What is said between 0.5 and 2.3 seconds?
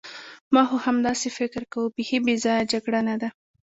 ما خو همداسې فکر کاوه، بیخي